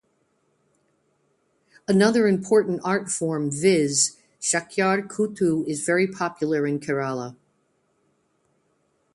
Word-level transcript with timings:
Another 1.87 2.27
important 2.27 2.81
art 2.83 3.07
form 3.11 3.51
viz, 3.51 4.17
Chakyar 4.39 5.07
koothu 5.07 5.63
is 5.67 5.85
very 5.85 6.07
popular 6.07 6.65
in 6.65 6.79
Kerala. 6.79 7.35